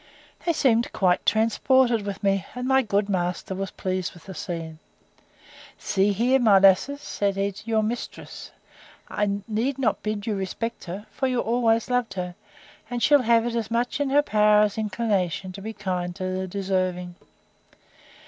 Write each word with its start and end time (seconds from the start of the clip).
They 0.47 0.53
seemed 0.53 0.91
quite 0.93 1.23
transported 1.27 2.07
with 2.07 2.23
me: 2.23 2.43
and 2.55 2.67
my 2.67 2.81
good 2.81 3.07
master 3.07 3.53
was 3.53 3.69
pleased 3.69 4.15
with 4.15 4.23
the 4.25 4.33
scene. 4.33 4.79
See 5.77 6.11
here, 6.11 6.39
my 6.39 6.57
lasses, 6.57 7.01
said 7.01 7.35
he, 7.35 7.53
your 7.65 7.83
mistress! 7.83 8.49
I 9.09 9.41
need 9.47 9.77
not 9.77 10.01
bid 10.01 10.25
you 10.25 10.33
respect 10.33 10.85
her; 10.85 11.05
for 11.11 11.27
you 11.27 11.39
always 11.39 11.87
loved 11.87 12.15
her; 12.15 12.33
and 12.89 13.03
she'll 13.03 13.21
have 13.21 13.45
it 13.45 13.53
as 13.53 13.69
much 13.69 13.99
in 13.99 14.09
her 14.09 14.23
power 14.23 14.63
as 14.63 14.75
inclination 14.75 15.51
to 15.51 15.61
be 15.61 15.71
kind 15.71 16.15
to 16.15 16.23
the 16.35 16.47
deserving. 16.47 17.13